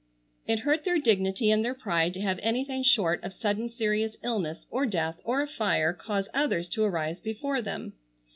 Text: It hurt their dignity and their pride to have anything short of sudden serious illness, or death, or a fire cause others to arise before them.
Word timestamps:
It 0.47 0.61
hurt 0.61 0.83
their 0.83 0.97
dignity 0.97 1.51
and 1.51 1.63
their 1.63 1.75
pride 1.75 2.15
to 2.15 2.21
have 2.21 2.39
anything 2.41 2.81
short 2.81 3.23
of 3.23 3.35
sudden 3.35 3.69
serious 3.69 4.15
illness, 4.23 4.65
or 4.71 4.87
death, 4.87 5.21
or 5.23 5.43
a 5.43 5.47
fire 5.47 5.93
cause 5.93 6.27
others 6.33 6.67
to 6.69 6.83
arise 6.83 7.21
before 7.21 7.61
them. 7.61 7.93